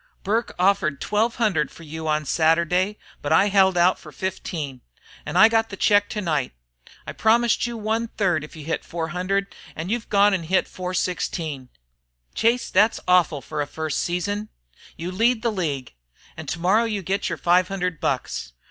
[0.23, 4.81] Burke offered twelve hundred fer you on Saturday, but I held out fer fifteen.
[5.27, 6.53] An' I got the check to night.
[7.05, 11.69] I promised you one third if you hit 400, an' you've gone an' hit 416.
[12.33, 14.49] Chase, thet's awful fer a first season.
[14.97, 15.93] You lead the league.
[16.35, 18.53] An' tomorrow you git yer five hundred bucks.